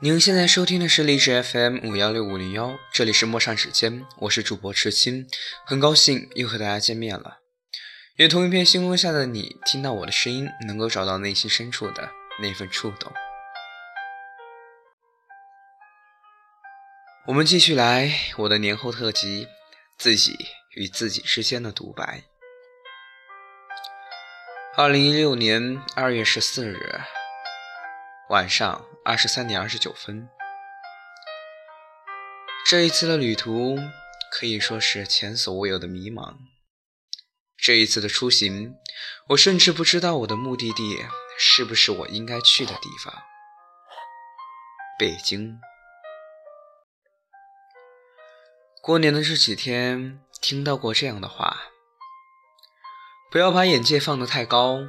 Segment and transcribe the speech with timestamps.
[0.00, 5.26] 您现在收听的是励志 FM 五幺六五零幺，这里是陌上指尖，我是主播赤青，
[5.66, 7.38] 很高兴又和大家见面了。
[8.18, 12.08] 愿同一片星空下的你，听到我的声音，能够找到内心深处的
[12.40, 13.12] 那份触动。
[17.26, 19.48] 我们继续来我的年后特辑，
[19.98, 20.36] 自己
[20.76, 22.22] 与自己之间的独白。
[24.76, 27.00] 二零一六年二月十四日。
[28.30, 30.28] 晚上二十三点二十九分，
[32.66, 33.78] 这一次的旅途
[34.30, 36.36] 可以说是前所未有的迷茫。
[37.56, 38.74] 这一次的出行，
[39.28, 41.06] 我甚至不知道我的目的地
[41.38, 43.14] 是不是我应该去的地方——
[45.00, 45.58] 北京。
[48.82, 51.56] 过年的这几天，听到过这样的话：
[53.30, 54.80] 不要把眼界放得太高，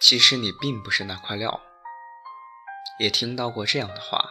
[0.00, 1.62] 其实你并不是那块料。
[2.98, 4.28] 也听到过这样的话：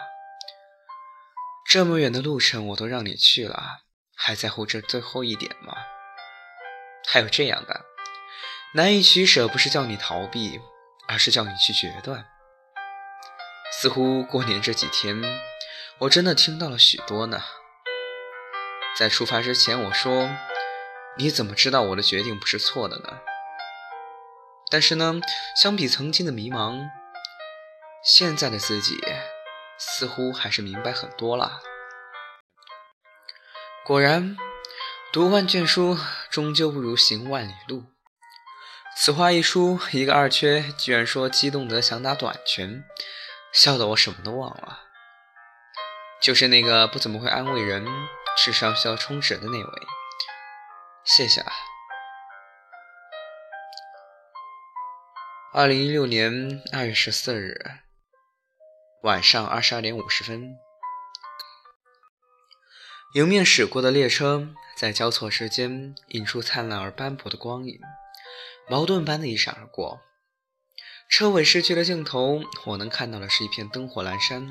[1.69, 3.81] 这么远的路程我都让你去了，
[4.15, 5.75] 还在乎这最后一点吗？
[7.05, 7.81] 还有这样的，
[8.75, 10.61] 难以取舍，不是叫你逃避，
[11.07, 12.25] 而是叫你去决断。
[13.81, 15.21] 似乎过年这几天，
[15.99, 17.43] 我真的听到了许多呢。
[18.95, 20.29] 在出发之前，我说
[21.17, 23.19] ：“你怎么知道我的决定不是错的呢？”
[24.69, 25.19] 但是呢，
[25.55, 26.89] 相比曾经的迷茫。
[28.03, 29.01] 现在的自己
[29.77, 31.61] 似乎还是明白很多了。
[33.85, 34.37] 果然，
[35.13, 35.97] 读万卷书
[36.29, 37.85] 终究不如行万里路。
[38.97, 42.83] 此话一出，一个二缺居然说激动得想打短拳，
[43.53, 44.79] 笑得我什么都忘了。
[46.21, 47.85] 就是那个不怎么会安慰人、
[48.37, 49.87] 智商需要充值的那位。
[51.05, 51.51] 谢谢啊。
[55.53, 57.82] 二零一六年二月十四日。
[59.03, 60.55] 晚上二十二点五十分，
[63.15, 64.47] 迎面驶过的列车
[64.77, 67.81] 在交错之间映出灿烂而斑驳的光影，
[68.69, 69.99] 矛盾般的一闪而过。
[71.09, 74.47] 车尾失去了镜头，我能看到的是一片灯火阑珊。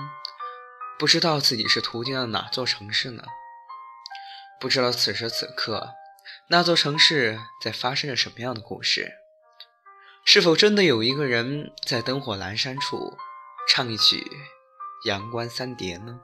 [0.98, 3.24] 不知道自己是途经了哪座城市呢？
[4.60, 5.94] 不知道此时此刻
[6.48, 9.14] 那座城市在发生着什么样的故事？
[10.26, 13.16] 是否真的有一个人在灯火阑珊处？
[13.68, 14.16] 唱一曲
[15.08, 16.20] 《阳关三叠》呢？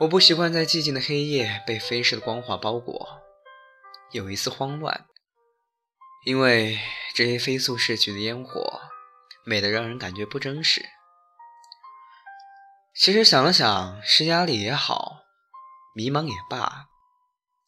[0.00, 3.22] 我不习惯在寂静的黑夜被飞逝的光华包裹，
[4.12, 5.06] 有一丝慌乱，
[6.24, 6.80] 因为
[7.14, 8.80] 这些飞速逝去的烟火，
[9.44, 10.84] 美得让人感觉不真实。
[12.94, 15.22] 其实想了想，是压力也好，
[15.94, 16.88] 迷茫也罢，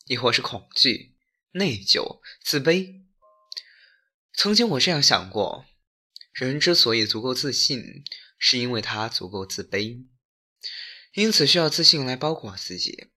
[0.06, 1.14] 亦或是恐惧、
[1.52, 3.04] 内疚、自卑，
[4.34, 5.66] 曾经我这样想过。
[6.46, 8.04] 人之所以足够自信，
[8.38, 10.06] 是因为他足够自卑，
[11.14, 13.08] 因此需要自信来包裹自己。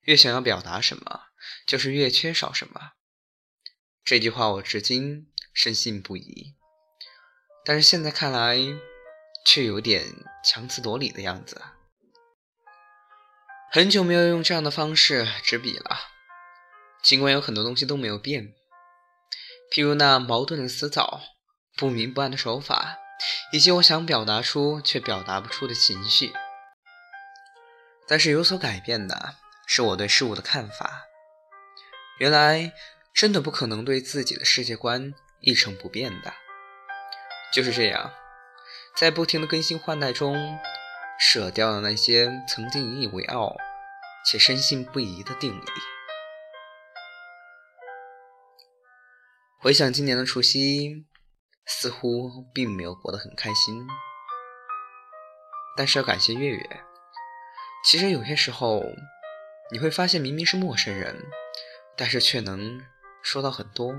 [0.00, 1.26] 越想要表达什么，
[1.64, 2.92] 就是越缺少什么。
[4.04, 6.56] 这句话我至今深信不疑，
[7.64, 8.58] 但是现在看来，
[9.46, 10.04] 却有点
[10.44, 11.62] 强词夺理的样子。
[13.70, 15.96] 很久没有用这样的方式执笔了，
[17.04, 18.54] 尽管有很多东西都没有变，
[19.72, 21.22] 譬如那矛盾的词藻。
[21.78, 22.98] 不明不暗的手法，
[23.52, 26.32] 以及我想表达出却表达不出的情绪，
[28.08, 31.04] 但是有所改变的是我对事物的看法。
[32.18, 32.72] 原来
[33.14, 36.34] 真的不可能对自己的世界观一成不变的，
[37.52, 38.12] 就是这样，
[38.96, 40.58] 在不停的更新换代中，
[41.16, 43.56] 舍掉了那些曾经引以为傲
[44.26, 45.64] 且深信不疑的定理。
[49.60, 51.06] 回想今年的除夕。
[51.68, 53.86] 似乎并没有过得很开心，
[55.76, 56.80] 但是要感谢月月。
[57.84, 58.82] 其实有些时候，
[59.70, 61.26] 你会发现明明是陌生人，
[61.96, 62.80] 但是却能
[63.22, 63.94] 说到很多。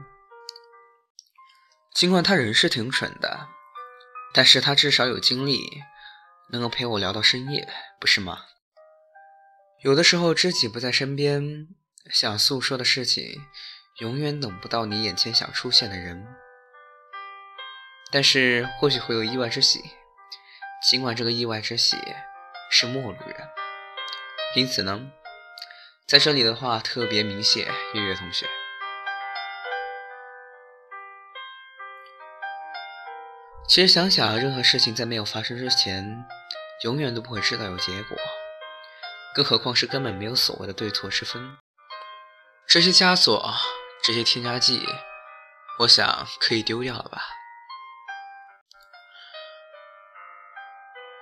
[1.93, 3.47] 尽管他人是挺蠢的，
[4.33, 5.83] 但是他至少有精力
[6.51, 7.67] 能够陪我聊到深夜，
[7.99, 8.45] 不是吗？
[9.83, 11.67] 有的时候知己不在身边，
[12.11, 13.45] 想诉说的事情，
[13.99, 16.25] 永远等不到你眼前想出现的人。
[18.11, 19.79] 但是或许会有意外之喜，
[20.89, 21.97] 尽管这个意外之喜
[22.71, 23.49] 是陌路人。
[24.55, 25.11] 因此呢，
[26.07, 28.47] 在这里的话特别明谢月月同学。
[33.67, 36.25] 其实想想，任何事情在没有发生之前，
[36.83, 38.17] 永远都不会知道有结果，
[39.35, 41.55] 更何况是根本没有所谓的对错之分。
[42.65, 43.53] 这些枷锁，
[44.03, 44.83] 这些添加剂，
[45.77, 47.21] 我想可以丢掉了吧。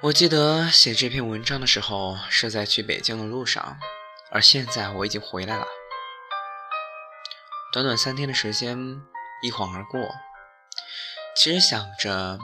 [0.04, 3.80] 我记得写这篇文章的时候是在去北京的路上，
[4.30, 5.66] 而现在我已经回来了。
[7.74, 8.78] 短短三天的时间
[9.42, 10.00] 一晃而过，
[11.36, 12.38] 其实想着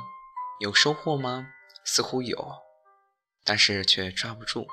[0.61, 1.45] 有收获吗？
[1.85, 2.63] 似乎有，
[3.45, 4.65] 但是却抓不住。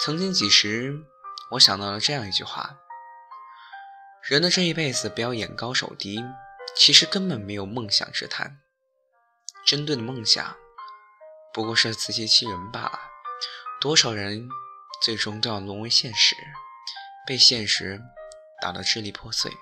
[0.00, 1.04] 曾经几时，
[1.52, 2.78] 我想到了这样一句话：
[4.28, 6.24] 人的这一辈子不要眼高手低，
[6.76, 8.60] 其实根本没有梦想之谈。
[9.66, 10.56] 针对的梦想，
[11.52, 13.00] 不过是自欺欺人罢了。
[13.80, 14.48] 多少人
[15.02, 16.36] 最终都要沦为现实，
[17.26, 18.00] 被现实
[18.62, 19.52] 打得支离破碎。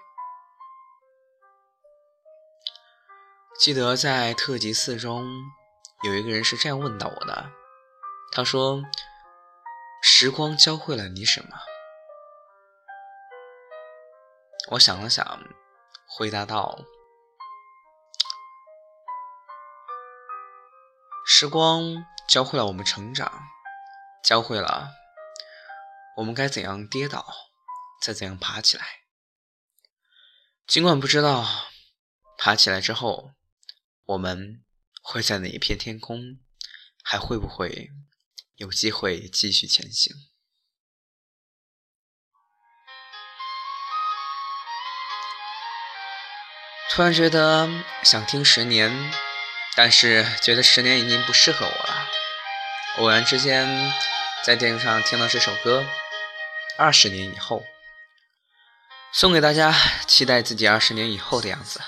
[3.58, 5.26] 记得在特级四中，
[6.02, 7.50] 有一个人是这样问到我的，
[8.30, 8.82] 他说
[10.02, 11.48] ：“时光教会了你什么？”
[14.72, 15.42] 我想了想，
[16.06, 16.78] 回答道。
[21.26, 23.48] 时光教会了我们成长，
[24.22, 24.90] 教会了
[26.18, 27.26] 我们该怎样跌倒，
[28.02, 28.84] 再怎样爬起来。
[30.66, 31.46] 尽管不知道
[32.36, 33.32] 爬起来之后，
[34.04, 34.62] 我们
[35.02, 36.38] 会在哪一片天空，
[37.02, 37.90] 还会不会
[38.56, 40.14] 有机会继续前行。
[46.90, 47.68] 突然觉得
[48.04, 48.90] 想听《十年》。
[49.76, 52.06] 但是觉得十年已经不适合我了，
[52.98, 53.92] 偶然之间
[54.44, 55.84] 在电视上听到这首歌，
[56.78, 57.64] 二十年以后。
[59.12, 59.72] 送给大家，
[60.06, 61.80] 期待自己二十年以后的样子。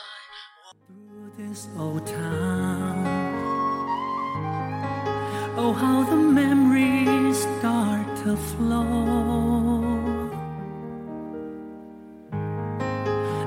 [5.56, 8.82] oh，how the memories start to flow。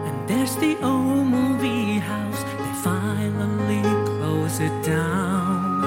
[0.06, 1.49] and there's the old moon。
[4.59, 5.82] sit down.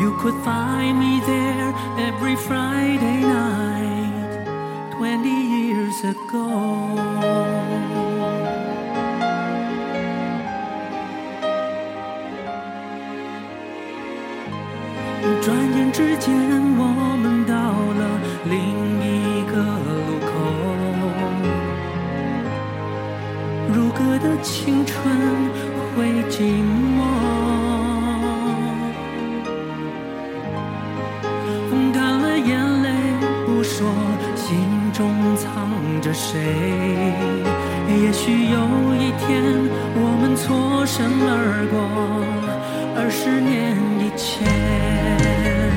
[0.00, 4.46] You could find me there every Friday night,
[4.98, 6.46] 20 years ago.
[15.42, 16.32] 转眼之间，
[16.78, 16.82] 我
[17.22, 18.02] 们到了
[18.44, 18.58] 另
[19.00, 19.54] 一个
[19.86, 20.28] 路口。
[23.72, 24.94] 如歌的青春
[25.94, 26.22] 会
[32.45, 32.89] 眼泪
[33.45, 33.87] 不说，
[34.35, 35.69] 心中藏
[36.01, 36.13] 着。
[36.13, 36.39] 谁？
[37.87, 38.57] 也许有
[38.95, 39.43] 一天，
[39.95, 41.75] 我们错身而过，
[42.95, 45.70] 二十年以前。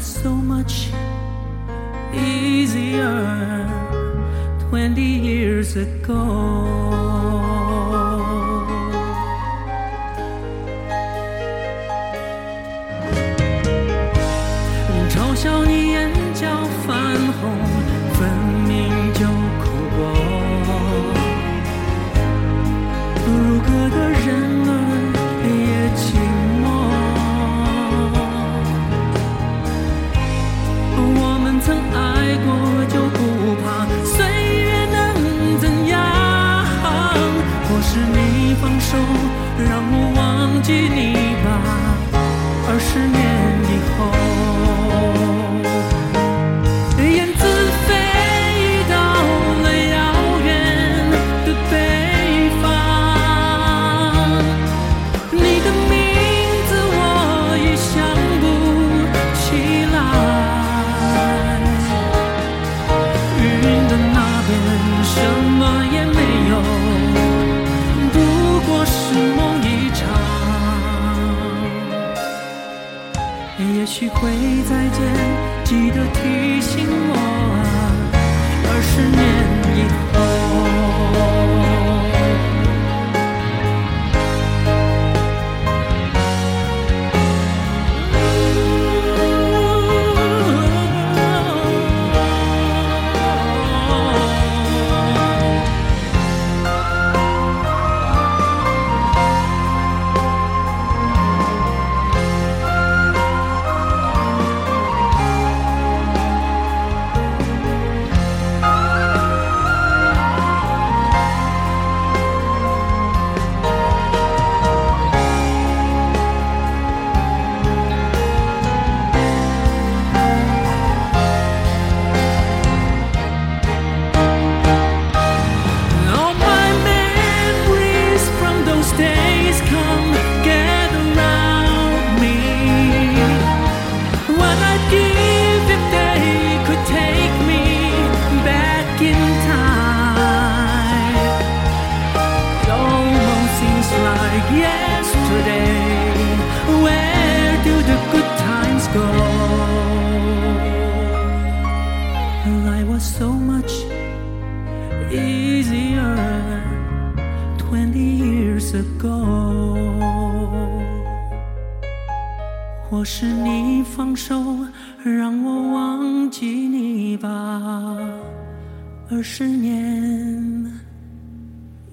[0.00, 0.88] So much
[2.12, 3.68] easier
[4.70, 7.59] 20 years ago.
[39.68, 41.14] 让我忘记你
[41.44, 41.48] 吧
[42.68, 43.20] 二十年
[43.68, 44.59] 以后。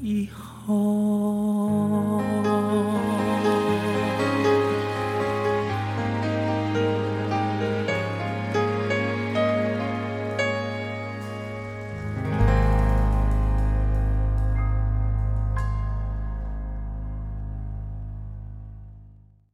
[0.02, 2.37] 以后。